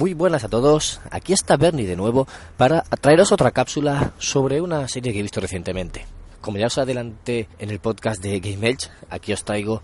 Muy 0.00 0.14
buenas 0.14 0.44
a 0.44 0.48
todos, 0.48 0.98
aquí 1.10 1.34
está 1.34 1.58
Bernie 1.58 1.86
de 1.86 1.94
nuevo 1.94 2.26
para 2.56 2.80
traeros 2.80 3.32
otra 3.32 3.50
cápsula 3.50 4.14
sobre 4.16 4.62
una 4.62 4.88
serie 4.88 5.12
que 5.12 5.18
he 5.18 5.22
visto 5.22 5.42
recientemente. 5.42 6.06
Como 6.40 6.56
ya 6.56 6.68
os 6.68 6.78
adelanté 6.78 7.50
en 7.58 7.68
el 7.68 7.80
podcast 7.80 8.22
de 8.22 8.40
Game 8.40 8.66
Edge, 8.66 8.88
aquí 9.10 9.34
os 9.34 9.44
traigo 9.44 9.82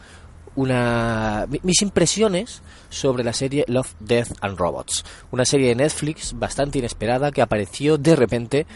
una 0.54 1.46
mis 1.62 1.82
impresiones 1.82 2.62
sobre 2.88 3.24
la 3.24 3.34
serie 3.34 3.66
Love, 3.68 3.94
Death 4.00 4.32
and 4.40 4.56
Robots, 4.56 5.04
una 5.32 5.44
serie 5.44 5.68
de 5.68 5.74
Netflix 5.74 6.32
bastante 6.32 6.78
inesperada 6.78 7.30
que 7.30 7.42
apareció 7.42 7.98
de 7.98 8.16
repente 8.16 8.66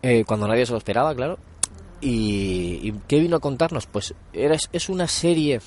eh, 0.00 0.24
cuando 0.26 0.48
nadie 0.48 0.64
se 0.64 0.72
lo 0.72 0.78
esperaba, 0.78 1.14
claro. 1.14 1.38
Y, 2.00 2.90
¿qué 3.06 3.20
vino 3.20 3.36
a 3.36 3.40
contarnos? 3.40 3.84
Pues 3.84 4.14
era, 4.32 4.56
es 4.72 4.88
una 4.88 5.08
serie 5.08 5.60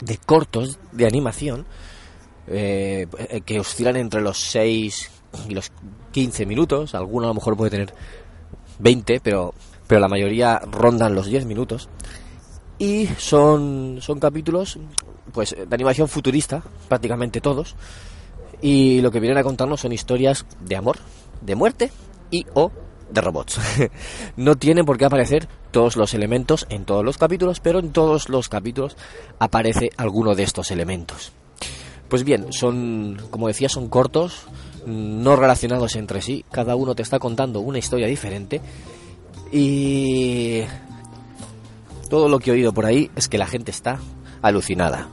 de 0.00 0.18
cortos 0.18 0.78
de 0.92 1.08
animación 1.08 1.66
eh, 2.46 3.06
que 3.44 3.60
oscilan 3.60 3.96
entre 3.96 4.20
los 4.20 4.38
6 4.38 5.10
y 5.48 5.54
los 5.54 5.70
15 6.12 6.46
minutos. 6.46 6.94
Alguno 6.94 7.26
a 7.26 7.28
lo 7.28 7.34
mejor 7.34 7.56
puede 7.56 7.70
tener 7.70 7.94
20, 8.78 9.20
pero, 9.20 9.54
pero 9.86 10.00
la 10.00 10.08
mayoría 10.08 10.58
rondan 10.58 11.14
los 11.14 11.26
10 11.26 11.46
minutos. 11.46 11.88
Y 12.78 13.06
son, 13.18 13.98
son 14.00 14.18
capítulos 14.18 14.78
pues 15.32 15.54
de 15.54 15.74
animación 15.74 16.08
futurista, 16.08 16.62
prácticamente 16.88 17.40
todos. 17.40 17.76
Y 18.62 19.00
lo 19.00 19.10
que 19.10 19.20
vienen 19.20 19.38
a 19.38 19.42
contarnos 19.42 19.80
son 19.80 19.92
historias 19.92 20.44
de 20.60 20.76
amor, 20.76 20.98
de 21.40 21.54
muerte 21.54 21.90
y 22.30 22.46
o 22.54 22.70
de 23.10 23.20
robots. 23.20 23.58
no 24.36 24.56
tienen 24.56 24.84
por 24.84 24.98
qué 24.98 25.04
aparecer 25.04 25.48
todos 25.70 25.96
los 25.96 26.14
elementos 26.14 26.66
en 26.68 26.84
todos 26.84 27.04
los 27.04 27.18
capítulos, 27.18 27.60
pero 27.60 27.78
en 27.78 27.92
todos 27.92 28.28
los 28.28 28.48
capítulos 28.48 28.96
aparece 29.38 29.90
alguno 29.96 30.34
de 30.34 30.42
estos 30.42 30.70
elementos. 30.70 31.32
Pues 32.10 32.24
bien, 32.24 32.52
son, 32.52 33.18
como 33.30 33.46
decía, 33.46 33.68
son 33.68 33.88
cortos, 33.88 34.42
no 34.84 35.36
relacionados 35.36 35.94
entre 35.94 36.20
sí, 36.20 36.44
cada 36.50 36.74
uno 36.74 36.96
te 36.96 37.02
está 37.02 37.20
contando 37.20 37.60
una 37.60 37.78
historia 37.78 38.08
diferente. 38.08 38.60
Y 39.52 40.62
todo 42.08 42.28
lo 42.28 42.40
que 42.40 42.50
he 42.50 42.54
oído 42.54 42.72
por 42.72 42.84
ahí 42.84 43.12
es 43.14 43.28
que 43.28 43.38
la 43.38 43.46
gente 43.46 43.70
está 43.70 44.00
alucinada. 44.42 45.08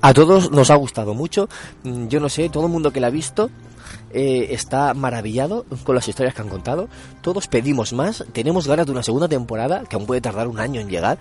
A 0.00 0.12
todos 0.12 0.50
nos 0.50 0.70
ha 0.70 0.74
gustado 0.74 1.14
mucho, 1.14 1.48
yo 1.84 2.18
no 2.18 2.28
sé, 2.28 2.48
todo 2.48 2.66
el 2.66 2.72
mundo 2.72 2.92
que 2.92 3.00
la 3.00 3.06
ha 3.06 3.10
visto 3.10 3.48
eh, 4.12 4.48
está 4.50 4.94
maravillado 4.94 5.64
con 5.84 5.94
las 5.94 6.06
historias 6.08 6.34
que 6.34 6.42
han 6.42 6.48
contado. 6.48 6.88
Todos 7.20 7.48
pedimos 7.48 7.92
más, 7.92 8.24
tenemos 8.32 8.66
ganas 8.66 8.86
de 8.86 8.92
una 8.92 9.02
segunda 9.02 9.28
temporada, 9.28 9.84
que 9.88 9.96
aún 9.96 10.06
puede 10.06 10.20
tardar 10.20 10.48
un 10.48 10.60
año 10.60 10.80
en 10.80 10.88
llegar, 10.88 11.18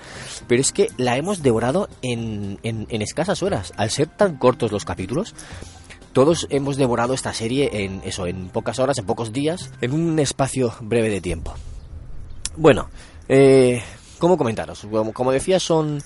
pero 0.47 0.61
es 0.61 0.71
que 0.71 0.89
la 0.97 1.17
hemos 1.17 1.41
devorado 1.41 1.89
en, 2.01 2.59
en, 2.63 2.87
en 2.89 3.01
escasas 3.01 3.43
horas. 3.43 3.73
Al 3.77 3.89
ser 3.89 4.07
tan 4.07 4.37
cortos 4.37 4.71
los 4.71 4.85
capítulos, 4.85 5.35
todos 6.13 6.47
hemos 6.49 6.77
devorado 6.77 7.13
esta 7.13 7.33
serie 7.33 7.85
en 7.85 8.01
eso, 8.03 8.27
en 8.27 8.49
pocas 8.49 8.79
horas, 8.79 8.97
en 8.97 9.05
pocos 9.05 9.31
días, 9.31 9.71
en 9.81 9.93
un 9.93 10.19
espacio 10.19 10.73
breve 10.81 11.09
de 11.09 11.21
tiempo. 11.21 11.53
Bueno, 12.57 12.89
eh, 13.29 13.81
¿cómo 14.19 14.37
comentaros? 14.37 14.85
Como, 14.91 15.13
como 15.13 15.31
decía, 15.31 15.59
son, 15.59 16.03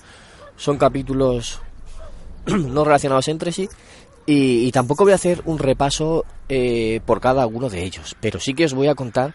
son 0.56 0.78
capítulos 0.78 1.60
no 2.46 2.84
relacionados 2.84 3.26
entre 3.28 3.50
sí 3.50 3.68
y, 4.26 4.66
y, 4.66 4.72
tampoco 4.72 5.04
voy 5.04 5.12
a 5.12 5.16
hacer 5.16 5.42
un 5.44 5.58
repaso 5.58 6.24
eh, 6.48 7.00
por 7.06 7.20
cada 7.20 7.46
uno 7.46 7.68
de 7.68 7.84
ellos, 7.84 8.16
pero 8.20 8.40
sí 8.40 8.54
que 8.54 8.64
os 8.64 8.74
voy 8.74 8.88
a 8.88 8.94
contar 8.94 9.34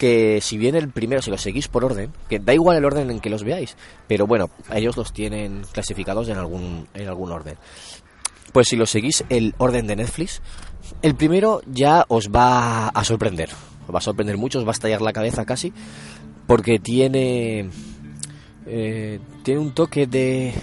que 0.00 0.40
si 0.40 0.56
bien 0.56 0.74
el 0.76 0.88
primero, 0.88 1.20
si 1.20 1.30
lo 1.30 1.36
seguís 1.36 1.68
por 1.68 1.84
orden, 1.84 2.10
que 2.28 2.38
da 2.38 2.54
igual 2.54 2.78
el 2.78 2.86
orden 2.86 3.10
en 3.10 3.20
que 3.20 3.28
los 3.28 3.44
veáis, 3.44 3.76
pero 4.08 4.26
bueno, 4.26 4.50
ellos 4.72 4.96
los 4.96 5.12
tienen 5.12 5.62
clasificados 5.72 6.28
en 6.30 6.38
algún, 6.38 6.88
en 6.94 7.06
algún 7.06 7.30
orden. 7.30 7.56
Pues 8.52 8.68
si 8.68 8.76
lo 8.76 8.86
seguís 8.86 9.24
el 9.28 9.54
orden 9.58 9.86
de 9.86 9.96
Netflix, 9.96 10.40
el 11.02 11.14
primero 11.16 11.60
ya 11.66 12.06
os 12.08 12.30
va 12.30 12.88
a 12.88 13.04
sorprender, 13.04 13.50
os 13.86 13.94
va 13.94 13.98
a 13.98 14.02
sorprender 14.02 14.38
mucho, 14.38 14.58
os 14.58 14.64
va 14.64 14.70
a 14.70 14.72
estallar 14.72 15.02
la 15.02 15.12
cabeza 15.12 15.44
casi, 15.44 15.72
porque 16.46 16.78
tiene, 16.78 17.68
eh, 18.66 19.20
tiene 19.42 19.60
un 19.60 19.74
toque 19.74 20.06
de... 20.06 20.54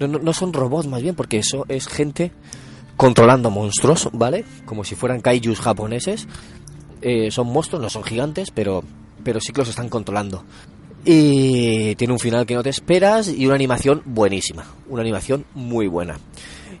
No, 0.00 0.08
no, 0.08 0.18
no 0.18 0.32
son 0.32 0.52
robots 0.52 0.88
más 0.88 1.02
bien, 1.02 1.14
porque 1.14 1.38
eso 1.38 1.64
es 1.68 1.86
gente 1.86 2.32
controlando 3.02 3.50
monstruos, 3.50 4.08
¿vale? 4.12 4.44
Como 4.64 4.84
si 4.84 4.94
fueran 4.94 5.20
kaijus 5.20 5.58
japoneses. 5.58 6.28
Eh, 7.00 7.32
son 7.32 7.48
monstruos, 7.48 7.82
no 7.82 7.90
son 7.90 8.04
gigantes, 8.04 8.52
pero, 8.52 8.84
pero 9.24 9.40
sí 9.40 9.52
que 9.52 9.60
los 9.60 9.70
están 9.70 9.88
controlando. 9.88 10.44
Y 11.04 11.96
tiene 11.96 12.12
un 12.12 12.20
final 12.20 12.46
que 12.46 12.54
no 12.54 12.62
te 12.62 12.70
esperas 12.70 13.26
y 13.26 13.44
una 13.44 13.56
animación 13.56 14.02
buenísima. 14.04 14.66
Una 14.88 15.02
animación 15.02 15.44
muy 15.52 15.88
buena. 15.88 16.16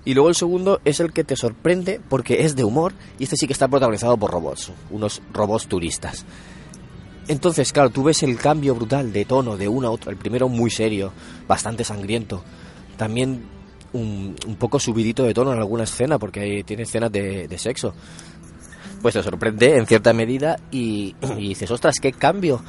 Y 0.04 0.14
luego 0.14 0.28
el 0.28 0.36
segundo 0.36 0.80
es 0.84 1.00
el 1.00 1.12
que 1.12 1.24
te 1.24 1.34
sorprende 1.34 2.00
porque 2.08 2.44
es 2.44 2.54
de 2.54 2.62
humor 2.62 2.92
y 3.18 3.24
este 3.24 3.34
sí 3.34 3.48
que 3.48 3.52
está 3.52 3.66
protagonizado 3.66 4.16
por 4.16 4.30
robots, 4.30 4.70
unos 4.92 5.20
robots 5.32 5.66
turistas. 5.66 6.24
Entonces, 7.26 7.72
claro, 7.72 7.90
tú 7.90 8.04
ves 8.04 8.22
el 8.22 8.38
cambio 8.38 8.76
brutal 8.76 9.12
de 9.12 9.24
tono 9.24 9.56
de 9.56 9.66
uno 9.66 9.88
a 9.88 9.90
otro. 9.90 10.12
El 10.12 10.18
primero 10.18 10.48
muy 10.48 10.70
serio, 10.70 11.12
bastante 11.48 11.82
sangriento. 11.82 12.44
También 12.96 13.42
un, 13.92 14.36
un, 14.46 14.56
poco 14.56 14.78
subidito 14.78 15.24
de 15.24 15.34
tono 15.34 15.52
en 15.52 15.58
alguna 15.58 15.84
escena, 15.84 16.18
porque 16.18 16.62
tiene 16.64 16.84
escenas 16.84 17.12
de, 17.12 17.48
sexo. 17.58 17.94
Pues 19.00 19.14
te 19.14 19.22
sorprende 19.22 19.76
en 19.76 19.86
cierta 19.86 20.12
medida 20.12 20.58
y, 20.70 21.14
dices, 21.36 21.70
ostras, 21.70 21.96
qué 22.00 22.12
cambio, 22.12 22.62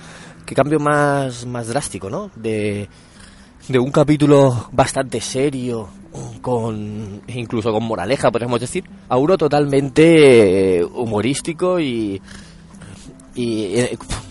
qué 0.45 0.56
cambio 0.56 0.79
más, 0.79 1.45
más 1.45 1.67
drástico, 1.67 2.09
¿no? 2.09 2.31
De, 2.35 2.89
de 3.67 3.79
un 3.79 3.91
capítulo 3.91 4.69
bastante 4.72 5.22
serio, 5.22 5.89
con 6.41 7.22
incluso 7.28 7.72
con 7.72 7.83
moraleja, 7.83 8.31
podemos 8.31 8.59
decir, 8.59 8.83
a 9.09 9.17
uno 9.17 9.38
totalmente 9.38 10.83
humorístico 10.83 11.79
y, 11.79 12.22
y 13.35 13.75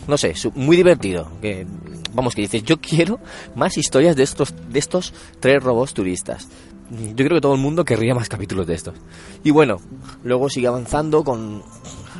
no 0.06 0.16
sé, 0.16 0.34
muy 0.54 0.76
divertido. 0.76 1.30
Que, 1.40 1.66
vamos, 2.12 2.34
que 2.34 2.42
dices, 2.42 2.62
yo 2.64 2.80
quiero 2.80 3.20
más 3.54 3.76
historias 3.76 4.16
de 4.16 4.22
estos, 4.22 4.54
de 4.68 4.78
estos 4.78 5.12
tres 5.40 5.62
robots 5.62 5.94
turistas 5.94 6.48
yo 6.92 7.24
creo 7.24 7.36
que 7.36 7.40
todo 7.40 7.54
el 7.54 7.60
mundo 7.60 7.84
querría 7.84 8.14
más 8.14 8.28
capítulos 8.28 8.66
de 8.66 8.74
estos. 8.74 8.94
Y 9.42 9.50
bueno, 9.50 9.78
luego 10.24 10.48
sigue 10.48 10.66
avanzando 10.66 11.24
con... 11.24 11.62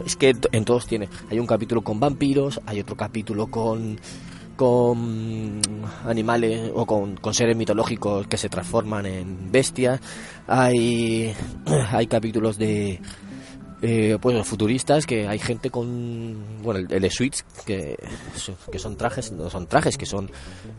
Es 0.06 0.16
que 0.16 0.34
en 0.52 0.64
todos 0.64 0.86
tiene... 0.86 1.08
Hay 1.30 1.38
un 1.38 1.46
capítulo 1.46 1.82
con 1.82 2.00
vampiros, 2.00 2.60
hay 2.66 2.80
otro 2.80 2.96
capítulo 2.96 3.48
con 3.48 3.98
con 4.54 5.60
animales 6.06 6.70
o 6.74 6.86
con, 6.86 7.16
con, 7.16 7.34
seres 7.34 7.56
mitológicos 7.56 8.26
que 8.28 8.36
se 8.36 8.48
transforman 8.48 9.06
en 9.06 9.50
bestias. 9.50 10.00
Hay, 10.46 11.34
hay 11.90 12.06
capítulos 12.06 12.58
de, 12.58 13.00
eh, 13.84 14.16
pues 14.20 14.46
futuristas 14.46 15.06
que 15.06 15.26
hay 15.26 15.40
gente 15.40 15.68
con 15.68 16.62
bueno 16.62 16.78
el, 16.78 17.04
el 17.04 17.10
suites 17.10 17.44
que, 17.66 17.98
que 18.70 18.78
son 18.78 18.96
trajes 18.96 19.32
no 19.32 19.50
son 19.50 19.66
trajes 19.66 19.98
que 19.98 20.06
son 20.06 20.30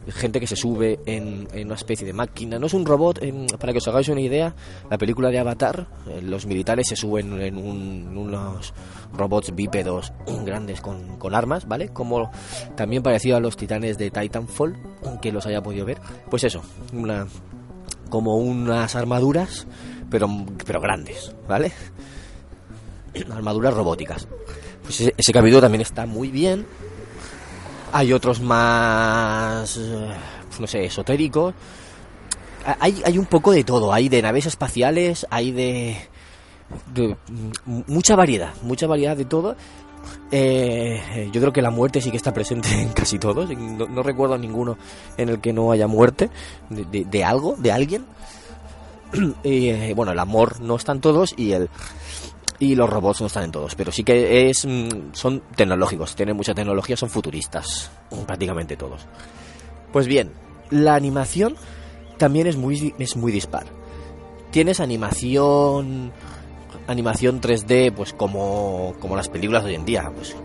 gente 0.07 0.39
que 0.39 0.47
se 0.47 0.55
sube 0.55 0.99
en, 1.05 1.47
una 1.65 1.75
especie 1.75 2.07
de 2.07 2.13
máquina. 2.13 2.57
No 2.57 2.67
es 2.67 2.73
un 2.73 2.85
robot 2.85 3.21
en, 3.21 3.47
para 3.59 3.73
que 3.73 3.79
os 3.79 3.87
hagáis 3.89 4.07
una 4.07 4.21
idea 4.21 4.55
la 4.89 4.97
película 4.97 5.29
de 5.29 5.39
Avatar 5.39 5.85
eh, 6.07 6.21
los 6.21 6.45
militares 6.45 6.87
se 6.87 6.95
suben 6.95 7.41
en 7.41 7.57
unos 7.57 8.73
robots 9.11 9.53
bípedos 9.53 10.13
grandes 10.45 10.79
con, 10.79 11.17
con, 11.17 11.35
armas 11.35 11.67
vale 11.67 11.89
como 11.89 12.31
también 12.77 13.03
parecido 13.03 13.35
a 13.35 13.41
los 13.41 13.57
titanes 13.57 13.97
de 13.97 14.11
Titanfall 14.11 14.77
que 15.21 15.33
los 15.33 15.45
haya 15.45 15.61
podido 15.61 15.85
ver. 15.85 15.99
Pues 16.29 16.45
eso 16.45 16.61
una 16.93 17.27
como 18.09 18.37
unas 18.37 18.95
armaduras 18.95 19.67
pero 20.09 20.29
pero 20.65 20.79
grandes 20.79 21.35
vale 21.49 21.73
armaduras 23.31 23.73
robóticas. 23.73 24.27
Pues 24.83 25.01
ese, 25.01 25.13
ese, 25.17 25.31
capítulo 25.31 25.61
también 25.61 25.81
está 25.81 26.05
muy 26.05 26.29
bien. 26.29 26.65
Hay 27.91 28.11
otros 28.11 28.41
más, 28.41 29.79
pues 30.47 30.59
no 30.59 30.67
sé, 30.67 30.85
esotéricos. 30.85 31.53
hay, 32.79 33.01
hay 33.05 33.17
un 33.17 33.25
poco 33.25 33.51
de 33.51 33.63
todo, 33.63 33.93
hay 33.93 34.09
de 34.09 34.21
naves 34.21 34.47
espaciales, 34.47 35.27
hay 35.29 35.51
de, 35.51 35.97
de 36.93 37.15
mucha 37.65 38.15
variedad, 38.15 38.53
mucha 38.63 38.87
variedad 38.87 39.15
de 39.15 39.25
todo. 39.25 39.55
Eh, 40.31 41.29
yo 41.31 41.39
creo 41.39 41.53
que 41.53 41.61
la 41.61 41.69
muerte 41.69 42.01
sí 42.01 42.11
que 42.11 42.17
está 42.17 42.33
presente 42.33 42.69
en 42.81 42.89
casi 42.89 43.19
todos. 43.19 43.49
No, 43.49 44.03
recuerdo 44.03 44.37
ninguno 44.37 44.77
en 45.17 45.29
el 45.29 45.39
que 45.39 45.53
no 45.53 45.71
haya 45.71 45.87
muerte 45.87 46.29
de, 46.69 47.23
algo, 47.23 47.55
de 47.57 47.71
alguien. 47.71 48.05
Eh, 49.43 49.93
bueno, 49.95 50.11
el 50.11 50.17
amor 50.17 50.59
no 50.59 50.75
están 50.75 50.99
todos 50.99 51.35
y 51.37 51.51
el 51.51 51.69
y 52.63 52.75
los 52.75 52.89
robots 52.89 53.21
no 53.21 53.27
están 53.27 53.43
en 53.43 53.51
todos, 53.51 53.75
pero 53.75 53.91
sí 53.91 54.03
que 54.03 54.49
es 54.49 54.65
mm, 54.65 55.13
son 55.13 55.41
tecnológicos, 55.55 56.15
tienen 56.15 56.35
mucha 56.35 56.53
tecnología, 56.53 56.95
son 56.95 57.09
futuristas, 57.09 57.91
prácticamente 58.25 58.77
todos. 58.77 59.05
Pues 59.91 60.07
bien, 60.07 60.31
la 60.69 60.95
animación 60.95 61.55
también 62.17 62.47
es 62.47 62.55
muy 62.55 62.93
es 62.97 63.15
muy 63.15 63.31
dispar. 63.31 63.65
Tienes 64.51 64.79
animación 64.79 66.11
animación 66.87 67.41
3D, 67.41 67.93
pues 67.93 68.13
como, 68.13 68.95
como 68.99 69.15
las 69.15 69.29
películas 69.29 69.63
de 69.63 69.69
hoy 69.69 69.75
en 69.75 69.85
día, 69.85 70.11
pues 70.15 70.35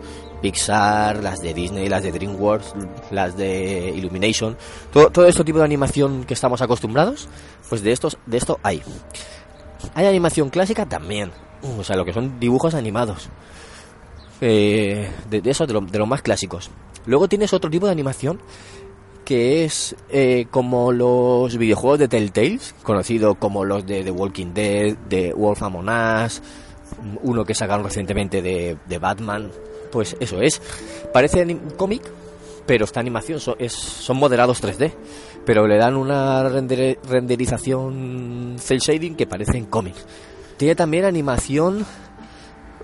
Pixar, 0.41 1.21
las 1.21 1.41
de 1.41 1.53
Disney, 1.53 1.89
las 1.89 2.03
de 2.03 2.11
DreamWorks, 2.11 2.73
las 3.11 3.35
de 3.35 3.93
Illumination, 3.95 4.57
todo, 4.91 5.09
todo 5.09 5.25
este 5.25 5.43
tipo 5.43 5.59
de 5.59 5.65
animación 5.65 6.23
que 6.23 6.33
estamos 6.33 6.61
acostumbrados, 6.61 7.27
pues 7.67 7.83
de 7.83 7.91
estos, 7.91 8.17
de 8.25 8.37
esto 8.37 8.59
hay. 8.63 8.81
Hay 9.95 10.05
animación 10.05 10.49
clásica 10.49 10.85
también, 10.85 11.31
o 11.61 11.83
sea, 11.83 11.95
lo 11.95 12.05
que 12.05 12.13
son 12.13 12.39
dibujos 12.39 12.73
animados. 12.73 13.29
Eh, 14.41 15.09
de, 15.29 15.41
eso, 15.45 15.67
de, 15.67 15.73
de 15.73 15.99
los 15.99 16.07
más 16.07 16.21
clásicos. 16.21 16.71
Luego 17.05 17.27
tienes 17.27 17.53
otro 17.53 17.69
tipo 17.69 17.87
de 17.87 17.91
animación 17.91 18.39
que 19.29 19.63
es 19.63 19.95
eh, 20.09 20.47
como 20.49 20.91
los 20.91 21.55
videojuegos 21.55 21.99
de 21.99 22.07
Telltales, 22.07 22.73
conocido 22.81 23.35
como 23.35 23.63
los 23.63 23.85
de 23.85 24.03
The 24.03 24.09
Walking 24.09 24.55
Dead, 24.55 24.97
de 25.07 25.33
Wolf 25.33 25.61
Among 25.61 25.87
Us, 25.87 26.41
uno 27.21 27.45
que 27.45 27.53
sacaron 27.53 27.85
recientemente 27.85 28.41
de, 28.41 28.75
Batman. 28.99 29.51
Pues 29.91 30.17
eso 30.19 30.41
es. 30.41 30.59
Parece 31.13 31.45
cómic, 31.77 32.01
pero 32.65 32.85
esta 32.85 33.01
animación 33.01 33.39
es, 33.59 33.73
son 33.73 34.17
moderados 34.17 34.63
3D, 34.63 34.93
pero 35.45 35.67
le 35.67 35.77
dan 35.77 35.95
una 35.95 36.49
renderización 36.49 38.55
cel 38.57 38.79
shading 38.79 39.15
que 39.15 39.27
parece 39.27 39.59
en 39.59 39.65
cómics. 39.65 40.07
Tiene 40.59 40.75
también 40.75 41.05
animación 41.05 41.83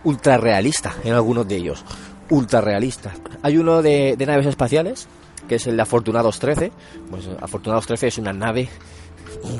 ultra 0.03 0.37
realista 0.37 0.95
en 1.03 1.13
algunos 1.13 1.47
de 1.47 1.57
ellos. 1.57 1.85
Ultra 2.31 2.61
realista. 2.61 3.13
Hay 3.43 3.59
uno 3.59 3.83
de 3.83 4.17
naves 4.25 4.47
espaciales 4.47 5.07
que 5.47 5.55
es 5.55 5.67
el 5.67 5.75
de 5.75 5.81
Afortunados 5.81 6.39
13. 6.39 6.71
Pues 7.09 7.27
Afortunados 7.39 7.85
13 7.87 8.07
es 8.07 8.17
una 8.17 8.33
nave 8.33 8.69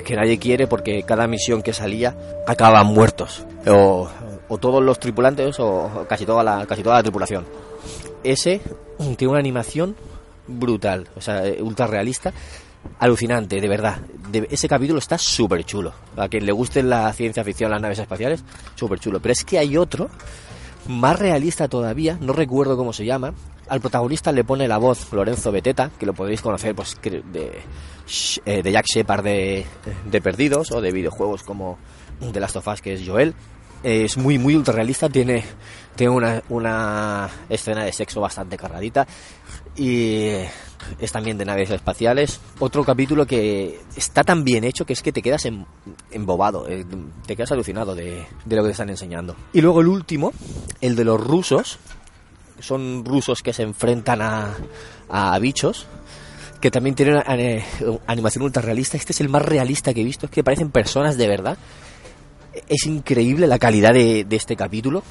que 0.05 0.15
nadie 0.15 0.37
quiere 0.39 0.67
porque 0.67 1.03
cada 1.03 1.27
misión 1.27 1.61
que 1.61 1.73
salía 1.73 2.15
acababan 2.47 2.87
muertos. 2.87 3.45
O, 3.67 4.09
todos 4.59 4.81
los 4.81 4.99
tripulantes 4.99 5.59
o 5.59 6.05
casi 6.07 6.25
toda 6.25 6.43
la, 6.43 6.65
casi 6.65 6.83
toda 6.83 6.95
la 6.95 7.03
tripulación. 7.03 7.45
Ese 8.23 8.61
tiene 9.17 9.31
una 9.31 9.39
animación 9.39 9.95
brutal, 10.47 11.07
o 11.15 11.21
sea, 11.21 11.43
ultra 11.59 11.87
realista, 11.87 12.31
alucinante, 12.99 13.59
de 13.59 13.67
verdad. 13.67 13.99
ese 14.49 14.67
capítulo 14.67 14.99
está 14.99 15.17
súper 15.17 15.63
chulo. 15.63 15.93
A 16.17 16.27
quien 16.27 16.45
le 16.45 16.51
guste 16.51 16.83
la 16.83 17.11
ciencia 17.13 17.43
ficción, 17.43 17.71
las 17.71 17.81
naves 17.81 17.99
espaciales, 17.99 18.43
súper 18.75 18.99
chulo. 18.99 19.19
Pero 19.19 19.33
es 19.33 19.43
que 19.43 19.59
hay 19.59 19.77
otro, 19.77 20.09
más 20.87 21.19
realista 21.19 21.67
todavía, 21.67 22.17
no 22.21 22.33
recuerdo 22.33 22.77
cómo 22.77 22.93
se 22.93 23.05
llama, 23.05 23.33
al 23.67 23.81
protagonista 23.81 24.31
le 24.31 24.43
pone 24.43 24.67
la 24.67 24.77
voz 24.77 25.11
Lorenzo 25.11 25.51
Beteta, 25.51 25.89
que 25.97 26.05
lo 26.05 26.13
podéis 26.13 26.41
conocer 26.41 26.75
pues, 26.75 26.97
de, 27.01 27.51
eh, 28.45 28.63
de 28.63 28.71
Jack 28.71 28.85
Shepard 28.85 29.23
de, 29.23 29.65
de, 30.09 30.21
Perdidos 30.21 30.71
o 30.71 30.81
de 30.81 30.91
videojuegos 30.91 31.43
como 31.43 31.77
The 32.31 32.39
Last 32.39 32.57
of 32.57 32.67
Us, 32.67 32.81
que 32.81 32.93
es 32.93 33.07
Joel. 33.07 33.33
Es 33.87 34.17
muy, 34.17 34.39
muy 34.39 34.55
ultra 34.55 34.73
realista, 34.73 35.07
tiene, 35.09 35.43
tiene 35.95 36.11
una, 36.11 36.41
una 36.49 37.29
escena 37.47 37.83
de 37.83 37.93
sexo 37.93 38.19
bastante 38.19 38.57
cargadita 38.57 39.05
y 39.75 40.29
es 40.99 41.11
también 41.11 41.37
de 41.37 41.45
naves 41.45 41.69
espaciales. 41.69 42.39
Otro 42.57 42.83
capítulo 42.83 43.27
que 43.27 43.79
está 43.95 44.23
tan 44.23 44.43
bien 44.43 44.63
hecho 44.63 44.87
que 44.87 44.93
es 44.93 45.03
que 45.03 45.11
te 45.11 45.21
quedas 45.21 45.47
embobado, 46.09 46.67
eh, 46.67 46.83
te 47.27 47.35
quedas 47.35 47.51
alucinado 47.51 47.93
de, 47.93 48.25
de 48.43 48.55
lo 48.55 48.63
que 48.63 48.69
te 48.69 48.71
están 48.71 48.89
enseñando. 48.89 49.35
Y 49.53 49.61
luego 49.61 49.81
el 49.81 49.87
último, 49.87 50.33
el 50.81 50.95
de 50.95 51.03
los 51.03 51.21
rusos, 51.21 51.77
son 52.59 53.05
rusos 53.05 53.43
que 53.43 53.53
se 53.53 53.61
enfrentan 53.61 54.23
a, 54.23 54.55
a 55.09 55.37
bichos 55.37 55.85
que 56.59 56.71
también 56.71 56.95
tienen 56.95 57.21
eh, 57.27 57.63
animación 58.07 58.45
ultra 58.45 58.63
realista. 58.63 58.97
Este 58.97 59.11
es 59.11 59.21
el 59.21 59.29
más 59.29 59.43
realista 59.43 59.93
que 59.93 60.01
he 60.01 60.03
visto, 60.03 60.25
es 60.25 60.31
que 60.31 60.43
parecen 60.43 60.71
personas 60.71 61.17
de 61.17 61.27
verdad. 61.27 61.59
Es 62.67 62.85
increíble 62.85 63.47
la 63.47 63.59
calidad 63.59 63.93
de, 63.93 64.25
este 64.31 64.55
capítulo. 64.55 65.03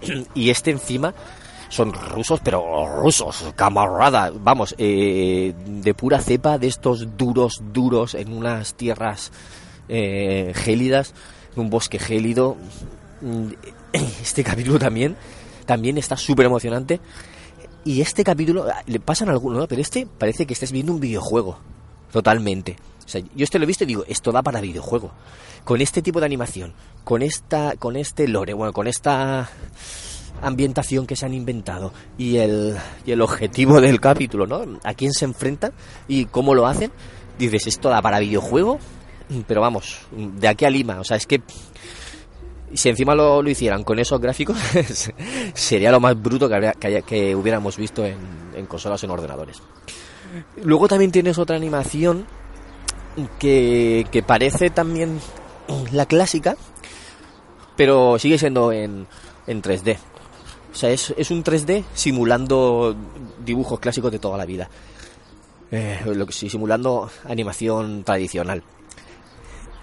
Y 0.34 0.50
este 0.50 0.70
encima 0.70 1.14
son 1.68 1.92
rusos, 1.92 2.40
pero 2.44 2.86
rusos, 3.00 3.52
camarada, 3.56 4.30
vamos, 4.34 4.74
eh, 4.76 5.54
de 5.66 5.94
pura 5.94 6.20
cepa, 6.20 6.58
de 6.58 6.66
estos 6.66 7.16
duros, 7.16 7.62
duros, 7.72 8.14
en 8.14 8.32
unas 8.32 8.74
tierras 8.74 9.32
eh, 9.88 10.52
gélidas, 10.54 11.14
en 11.54 11.62
un 11.62 11.70
bosque 11.70 11.98
gélido. 11.98 12.56
Este 13.92 14.42
capítulo 14.42 14.78
también 14.78 15.16
también 15.64 15.98
está 15.98 16.16
súper 16.16 16.46
emocionante. 16.46 17.00
Y 17.84 18.00
este 18.00 18.22
capítulo, 18.22 18.66
le 18.86 19.00
pasan 19.00 19.28
algunos, 19.28 19.58
¿no? 19.58 19.68
pero 19.68 19.80
este 19.80 20.06
parece 20.06 20.46
que 20.46 20.52
estés 20.52 20.72
viendo 20.72 20.92
un 20.92 21.00
videojuego. 21.00 21.58
Totalmente. 22.12 22.76
Yo 23.06 23.44
este 23.44 23.58
lo 23.58 23.64
he 23.64 23.66
visto 23.66 23.84
y 23.84 23.86
digo, 23.86 24.04
esto 24.08 24.32
da 24.32 24.42
para 24.42 24.60
videojuego. 24.60 25.12
Con 25.64 25.80
este 25.80 26.02
tipo 26.02 26.20
de 26.20 26.26
animación, 26.26 26.72
con 27.04 27.22
esta, 27.22 27.76
con 27.76 27.96
este 27.96 28.26
lore, 28.28 28.52
bueno, 28.52 28.72
con 28.72 28.86
esta 28.86 29.48
ambientación 30.42 31.06
que 31.06 31.16
se 31.16 31.24
han 31.24 31.34
inventado 31.34 31.92
y 32.18 32.38
el, 32.38 32.76
y 33.06 33.12
el 33.12 33.20
objetivo 33.20 33.80
del 33.80 34.00
capítulo, 34.00 34.46
¿no? 34.46 34.80
A 34.82 34.94
quién 34.94 35.12
se 35.12 35.24
enfrentan 35.24 35.72
y 36.08 36.26
cómo 36.26 36.54
lo 36.54 36.66
hacen. 36.66 36.90
Dices, 37.38 37.66
esto 37.66 37.88
da 37.88 38.02
para 38.02 38.18
videojuego, 38.18 38.78
pero 39.46 39.60
vamos, 39.60 40.00
de 40.12 40.48
aquí 40.48 40.64
a 40.64 40.70
Lima, 40.70 41.00
o 41.00 41.04
sea, 41.04 41.16
es 41.16 41.26
que 41.26 41.40
si 42.74 42.88
encima 42.88 43.14
lo, 43.14 43.42
lo 43.42 43.50
hicieran 43.50 43.84
con 43.84 43.98
esos 43.98 44.20
gráficos, 44.20 44.56
sería 45.54 45.90
lo 45.90 46.00
más 46.00 46.20
bruto 46.20 46.48
que, 46.48 47.02
que, 47.06 47.36
hubiéramos 47.36 47.76
visto 47.76 48.04
en, 48.04 48.16
en 48.54 48.66
consolas 48.66 49.02
en 49.04 49.10
ordenadores. 49.10 49.62
Luego 50.62 50.88
también 50.88 51.12
tienes 51.12 51.38
otra 51.38 51.56
animación 51.56 52.26
que, 53.38 54.24
parece 54.26 54.70
también 54.70 55.20
la 55.92 56.06
clásica, 56.06 56.56
pero 57.76 58.18
sigue 58.18 58.38
siendo 58.38 58.72
en, 58.72 59.06
en 59.46 59.62
3D. 59.62 59.96
O 60.72 60.74
sea, 60.74 60.90
es, 60.90 61.12
es, 61.16 61.30
un 61.30 61.44
3D 61.44 61.84
simulando 61.94 62.96
dibujos 63.44 63.78
clásicos 63.78 64.10
de 64.10 64.18
toda 64.18 64.38
la 64.38 64.46
vida. 64.46 64.68
Eh, 65.70 66.00
simulando 66.30 67.10
animación 67.24 68.04
tradicional. 68.04 68.62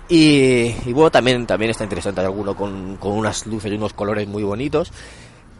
Y, 0.08 0.72
bueno, 0.92 1.12
también, 1.12 1.46
también 1.46 1.70
está 1.70 1.84
interesante, 1.84 2.22
alguno 2.22 2.56
con, 2.56 2.98
con 2.98 3.12
unas 3.12 3.46
luces 3.46 3.72
y 3.72 3.76
unos 3.76 3.94
colores 3.94 4.28
muy 4.28 4.42
bonitos. 4.42 4.92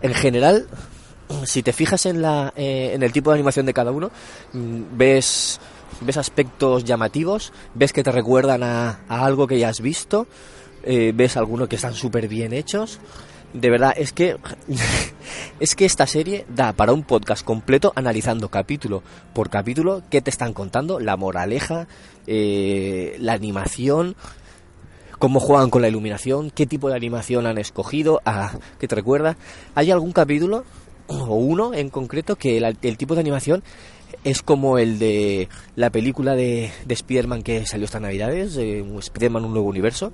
En 0.02 0.14
general, 0.16 0.68
si 1.46 1.64
te 1.64 1.74
fijas 1.74 2.06
en, 2.08 2.22
la, 2.22 2.54
eh, 2.56 2.92
en 2.94 3.04
el 3.04 3.12
tipo 3.12 3.30
de 3.30 3.36
animación 3.36 3.66
de 3.66 3.74
cada 3.74 3.92
uno, 3.92 4.12
mm, 4.54 4.82
ves, 4.98 5.60
ves 6.02 6.18
aspectos 6.18 6.84
llamativos, 6.84 7.54
ves 7.74 7.94
que 7.94 8.04
te 8.04 8.12
recuerdan 8.12 8.64
a, 8.64 9.00
algo 9.08 9.48
que 9.48 9.60
ya 9.60 9.70
has 9.70 9.82
visto, 9.82 10.28
eh, 10.84 11.12
ves 11.16 11.38
algunos 11.38 11.68
que 11.68 11.76
están 11.76 11.94
súper 11.94 12.28
bien 12.28 12.54
hechos. 12.54 13.00
De 13.54 13.70
verdad, 13.72 13.94
es 13.98 14.14
que 14.14 14.38
es 15.60 15.76
que 15.76 15.86
esta 15.86 16.06
serie 16.06 16.46
da 16.50 16.74
para 16.74 16.94
un 16.94 17.04
podcast 17.04 17.44
completo 17.44 17.92
analizando 17.96 18.50
capítulo 18.50 19.02
por 19.34 19.50
capítulo 19.50 20.04
qué 20.10 20.22
te 20.22 20.30
están 20.30 20.54
contando, 20.54 21.00
la 21.00 21.18
moraleja, 21.18 21.88
eh, 22.28 23.16
la 23.20 23.34
animación, 23.34 24.16
cómo 25.18 25.40
juegan 25.40 25.70
con 25.70 25.82
la 25.82 25.90
iluminación, 25.90 26.52
qué 26.52 26.66
tipo 26.66 26.90
de 26.90 26.96
animación 26.96 27.46
han 27.46 27.58
escogido, 27.58 28.22
a 28.26 28.54
qué 28.80 28.88
te 28.88 28.96
recuerda. 28.96 29.38
¿Hay 29.76 29.92
algún 29.92 30.14
capítulo 30.14 30.64
o 31.08 31.36
uno 31.36 31.74
en 31.74 31.90
concreto 31.90 32.36
que 32.36 32.58
el, 32.58 32.98
tipo 32.98 33.16
de 33.16 33.22
animación 33.22 33.64
es 34.24 34.42
como 34.42 34.78
el 34.78 35.00
de 35.00 35.50
la 35.76 35.90
película 35.90 36.36
de, 36.36 36.72
de 36.86 36.94
Spider-Man 36.94 37.44
que 37.44 37.66
salió 37.66 37.86
estas 37.86 38.02
navidades, 38.02 38.58
eh, 38.58 38.84
Spider-Man 38.98 39.46
un 39.46 39.54
nuevo 39.54 39.70
universo. 39.70 40.12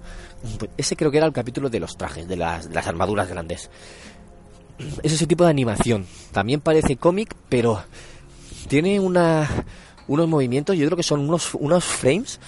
Ese 0.78 0.96
creo 0.96 1.12
que 1.12 1.18
era 1.18 1.26
el 1.26 1.34
capítulo 1.34 1.70
de 1.70 1.80
los 1.80 1.98
trajes, 1.98 2.28
de 2.28 2.36
las, 2.36 2.68
las 2.68 2.88
armaduras 2.88 3.30
grandes. 3.30 3.70
Es 5.04 5.14
ese 5.14 5.28
tipo 5.28 5.44
de 5.44 5.50
animación. 5.50 6.06
También 6.32 6.62
parece 6.62 6.98
cómic, 6.98 7.36
pero 7.50 7.82
tiene 8.68 9.00
una, 9.00 9.48
unos 10.08 10.28
movimientos, 10.28 10.78
yo 10.78 10.86
creo 10.86 10.98
que 10.98 11.04
son 11.04 11.22
unos, 11.22 11.54
unos 11.56 11.84
frames 11.84 12.40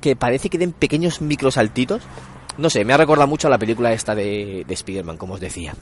que 0.00 0.16
parece 0.16 0.48
que 0.48 0.58
den 0.58 0.72
pequeños 0.72 1.20
microsaltitos. 1.20 2.02
No 2.58 2.70
sé, 2.70 2.84
me 2.84 2.92
ha 2.92 2.96
recordado 2.96 3.28
mucho 3.28 3.46
a 3.46 3.50
la 3.50 3.58
película 3.58 3.92
esta 3.92 4.14
de, 4.14 4.64
de 4.66 4.74
Spider-Man, 4.74 5.18
como 5.18 5.34
os 5.34 5.40
decía. 5.40 5.74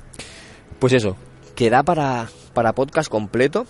Pues 0.78 0.93
eso, 0.93 1.17
que 1.55 1.71
da 1.71 1.83
para, 1.83 2.28
para 2.52 2.75
podcast 2.75 3.09
completo 3.09 3.67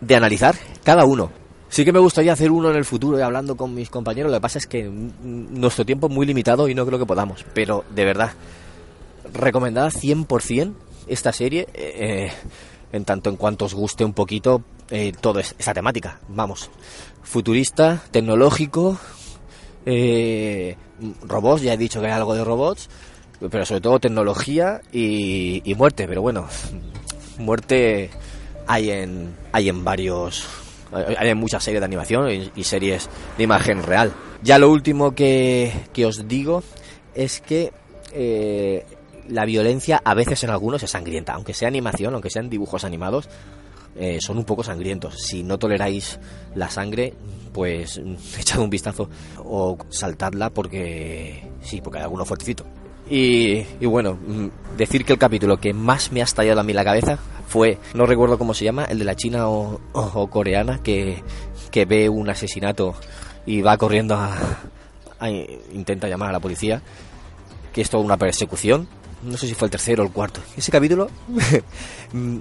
de 0.00 0.16
analizar 0.16 0.54
cada 0.84 1.04
uno. 1.04 1.30
Sí 1.68 1.84
que 1.84 1.92
me 1.92 1.98
gustaría 1.98 2.32
hacer 2.32 2.50
uno 2.50 2.70
en 2.70 2.76
el 2.76 2.84
futuro 2.84 3.18
y 3.18 3.22
hablando 3.22 3.56
con 3.56 3.74
mis 3.74 3.90
compañeros. 3.90 4.30
Lo 4.30 4.38
que 4.38 4.42
pasa 4.42 4.58
es 4.58 4.66
que 4.66 4.84
nuestro 4.84 5.84
tiempo 5.84 6.06
es 6.06 6.12
muy 6.12 6.26
limitado 6.26 6.68
y 6.68 6.74
no 6.74 6.86
creo 6.86 6.98
que 6.98 7.06
podamos. 7.06 7.44
Pero 7.54 7.84
de 7.94 8.04
verdad, 8.04 8.32
recomendada 9.32 9.90
100% 9.90 10.74
esta 11.08 11.32
serie. 11.32 11.66
Eh, 11.74 12.30
en 12.92 13.04
tanto 13.04 13.30
en 13.30 13.36
cuanto 13.36 13.64
os 13.64 13.74
guste 13.74 14.04
un 14.04 14.12
poquito 14.12 14.62
eh, 14.90 15.12
toda 15.20 15.40
esa 15.40 15.74
temática. 15.74 16.20
Vamos, 16.28 16.70
futurista, 17.22 18.02
tecnológico, 18.10 18.98
eh, 19.84 20.76
robots, 21.22 21.62
ya 21.62 21.74
he 21.74 21.76
dicho 21.76 22.00
que 22.00 22.06
hay 22.06 22.12
algo 22.12 22.34
de 22.34 22.44
robots, 22.44 22.88
pero 23.50 23.66
sobre 23.66 23.80
todo 23.80 23.98
tecnología 23.98 24.80
y, 24.92 25.62
y 25.68 25.74
muerte. 25.74 26.06
Pero 26.08 26.22
bueno, 26.22 26.46
muerte 27.38 28.10
hay 28.66 28.90
en, 28.90 29.34
hay 29.52 29.68
en 29.68 29.84
varios 29.84 30.46
hay 30.92 31.34
muchas 31.34 31.64
series 31.64 31.80
de 31.80 31.86
animación 31.86 32.28
y, 32.54 32.64
series 32.64 33.08
de 33.36 33.44
imagen 33.44 33.82
real. 33.82 34.12
Ya 34.42 34.58
lo 34.58 34.70
último 34.70 35.14
que, 35.14 35.72
que 35.92 36.06
os 36.06 36.28
digo 36.28 36.62
es 37.14 37.40
que 37.40 37.72
eh, 38.12 38.84
la 39.28 39.44
violencia 39.44 40.00
a 40.04 40.14
veces 40.14 40.42
en 40.44 40.50
algunos 40.50 40.82
es 40.82 40.90
sangrienta, 40.90 41.34
aunque 41.34 41.54
sea 41.54 41.68
animación, 41.68 42.14
aunque 42.14 42.30
sean 42.30 42.48
dibujos 42.48 42.84
animados, 42.84 43.28
eh, 43.96 44.18
son 44.20 44.38
un 44.38 44.44
poco 44.44 44.62
sangrientos. 44.62 45.22
Si 45.22 45.42
no 45.42 45.58
toleráis 45.58 46.18
la 46.54 46.70
sangre, 46.70 47.14
pues 47.52 48.00
echad 48.38 48.60
un 48.60 48.70
vistazo 48.70 49.08
o 49.38 49.76
saltadla 49.88 50.50
porque 50.50 51.50
sí, 51.62 51.80
porque 51.80 51.98
hay 51.98 52.04
alguno 52.04 52.24
fuertecito. 52.24 52.64
Y, 53.08 53.64
y, 53.80 53.86
bueno, 53.86 54.14
mm, 54.14 54.76
decir 54.76 55.04
que 55.04 55.12
el 55.12 55.18
capítulo 55.18 55.58
que 55.58 55.72
más 55.72 56.10
me 56.10 56.20
ha 56.20 56.24
estallado 56.24 56.60
a 56.60 56.64
mí 56.64 56.72
la 56.72 56.84
cabeza 56.84 57.18
fue, 57.46 57.78
no 57.94 58.06
recuerdo 58.06 58.38
cómo 58.38 58.54
se 58.54 58.64
llama, 58.64 58.84
el 58.84 58.98
de 58.98 59.04
la 59.04 59.14
china 59.14 59.48
o, 59.48 59.80
coreana 60.30 60.82
que, 60.82 61.22
que, 61.70 61.84
ve 61.84 62.08
un 62.08 62.28
asesinato 62.28 62.94
y 63.44 63.62
va 63.62 63.76
corriendo 63.76 64.14
a, 64.16 64.36
a, 65.20 65.30
intenta 65.30 66.08
llamar 66.08 66.30
a 66.30 66.32
la 66.32 66.40
policía, 66.40 66.82
que 67.72 67.82
es 67.82 67.90
toda 67.90 68.04
una 68.04 68.16
persecución. 68.16 68.88
No 69.22 69.36
sé 69.36 69.46
si 69.46 69.54
fue 69.54 69.66
el 69.66 69.70
tercero 69.72 70.02
o 70.02 70.06
el 70.06 70.12
cuarto. 70.12 70.40
Ese 70.56 70.70
capítulo 70.70 71.08
mm, 72.12 72.36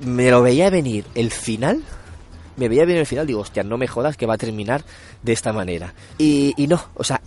me 0.00 0.30
lo 0.30 0.42
veía 0.42 0.70
venir 0.70 1.04
el 1.14 1.30
final 1.30 1.82
me 2.56 2.68
veía 2.68 2.84
venir 2.84 3.00
el 3.00 3.06
final, 3.06 3.26
digo, 3.26 3.40
hostia, 3.40 3.62
no 3.62 3.76
me 3.76 3.86
jodas 3.86 4.16
que 4.16 4.26
va 4.26 4.34
a 4.34 4.38
terminar 4.38 4.82
de 5.22 5.32
esta 5.32 5.52
manera. 5.52 5.92
Y, 6.18 6.54
y 6.56 6.66
no, 6.66 6.82
o 6.94 7.04
sea, 7.04 7.20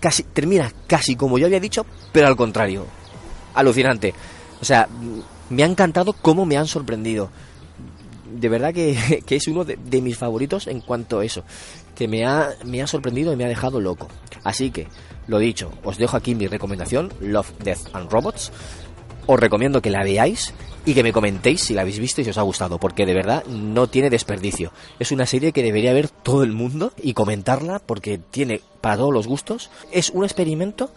casi, 0.00 0.22
termina 0.22 0.72
casi 0.86 1.16
como 1.16 1.38
yo 1.38 1.46
había 1.46 1.60
dicho, 1.60 1.86
pero 2.12 2.26
al 2.26 2.36
contrario. 2.36 2.86
Alucinante. 3.54 4.14
O 4.60 4.64
sea, 4.64 4.86
me 5.50 5.64
ha 5.64 5.66
encantado 5.66 6.14
cómo 6.14 6.46
me 6.46 6.56
han 6.56 6.66
sorprendido. 6.66 7.30
De 8.32 8.48
verdad 8.48 8.72
que, 8.72 9.22
es 9.28 9.48
uno 9.48 9.64
de, 9.64 9.76
mis 10.00 10.16
favoritos 10.16 10.66
en 10.66 10.80
cuanto 10.80 11.18
a 11.18 11.24
eso. 11.24 11.44
Que 11.94 12.08
me 12.08 12.24
ha, 12.24 12.50
me 12.64 12.80
ha 12.80 12.86
sorprendido 12.86 13.32
y 13.32 13.36
me 13.36 13.44
ha 13.44 13.48
dejado 13.48 13.80
loco. 13.80 14.08
Así 14.42 14.70
que, 14.70 14.86
lo 15.26 15.38
dicho, 15.38 15.70
os 15.84 15.98
dejo 15.98 16.16
aquí 16.16 16.34
mi 16.34 16.46
recomendación, 16.46 17.12
Love, 17.20 17.52
Death 17.62 17.94
and 17.94 18.10
Robots. 18.10 18.52
Os 19.26 19.38
recomiendo 19.38 19.82
que 19.82 19.90
la 19.90 20.02
veáis 20.02 20.54
y 20.86 20.94
que 20.94 21.02
me 21.02 21.12
comentéis 21.12 21.60
si 21.60 21.74
la 21.74 21.82
habéis 21.82 21.98
visto 21.98 22.20
y 22.20 22.24
si 22.24 22.30
os 22.30 22.38
ha 22.38 22.42
gustado, 22.42 22.78
porque 22.78 23.04
de 23.04 23.14
verdad 23.14 23.44
no 23.46 23.86
tiene 23.88 24.08
desperdicio. 24.08 24.72
Es 24.98 25.12
una 25.12 25.26
serie 25.26 25.52
que 25.52 25.62
debería 25.62 25.92
ver 25.92 26.08
todo 26.08 26.42
el 26.42 26.52
mundo 26.52 26.92
y 27.02 27.12
comentarla 27.12 27.80
porque 27.80 28.18
tiene 28.18 28.62
para 28.80 28.96
todos 28.96 29.12
los 29.12 29.26
gustos. 29.26 29.70
Es 29.92 30.10
un 30.10 30.24
experimento 30.24 30.90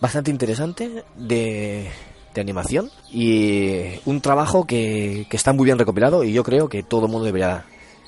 bastante 0.00 0.30
interesante 0.30 1.04
de, 1.16 1.90
de 2.34 2.40
animación 2.40 2.90
y 3.10 4.00
un 4.04 4.20
trabajo 4.20 4.66
que, 4.66 5.26
que 5.30 5.36
está 5.36 5.52
muy 5.52 5.64
bien 5.64 5.78
recopilado 5.78 6.24
y 6.24 6.32
yo 6.32 6.42
creo 6.42 6.68
que 6.68 6.82
todo 6.82 7.06
el 7.06 7.12
mundo 7.12 7.26
debería 7.26 7.64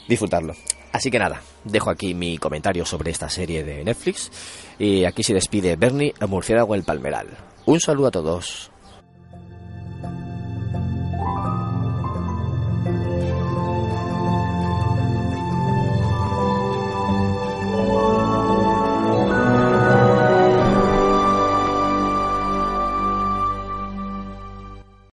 disfrutarlo. 0.08 0.54
Así 0.92 1.10
que 1.10 1.18
nada, 1.18 1.42
dejo 1.64 1.90
aquí 1.90 2.14
mi 2.14 2.38
comentario 2.38 2.86
sobre 2.86 3.10
esta 3.10 3.28
serie 3.28 3.64
de 3.64 3.84
Netflix 3.84 4.30
y 4.78 5.04
aquí 5.04 5.22
se 5.22 5.34
despide 5.34 5.76
Bernie, 5.76 6.14
el 6.20 6.28
murciélago 6.28 6.74
el 6.74 6.84
palmeral. 6.84 7.28
Un 7.66 7.80
saludo 7.80 8.08
a 8.08 8.10
todos. 8.10 8.70